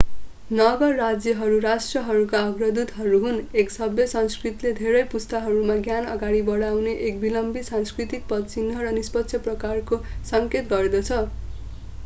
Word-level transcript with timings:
नगर-राज्यहरू 0.49 1.57
राष्ट्रहरूका 1.63 2.39
अग्रदूतहरू 2.45 3.17
हुन् 3.25 3.35
एक 3.63 3.73
सभ्य 3.73 4.07
संस्कृतिले 4.13 4.71
धेरै 4.79 5.03
पुस्ताहरूमा 5.11 5.75
ज्ञान 5.81 6.09
अगाडि 6.13 6.41
बनाउने 6.47 6.95
एक 7.09 7.21
विलम्बित 7.25 7.69
सांस्कृतिक 7.69 8.25
पदचिन्ह 8.31 8.87
र 8.87 8.95
निष्पक्ष 8.97 9.43
प्रसारको 9.43 10.01
सङ्केत 10.31 10.73
गर्दछ 10.73 11.21